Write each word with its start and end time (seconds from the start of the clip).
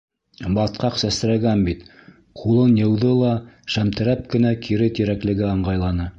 Батҡаҡ 0.53 0.95
сәсрәгән 1.01 1.61
бит-ҡулын 1.67 2.73
йыуҙы 2.81 3.13
ла, 3.21 3.35
шәмтерәп 3.75 4.27
кенә 4.35 4.57
кире 4.67 4.93
Тирәклегә 5.01 5.55
ыңғайланы. 5.59 6.09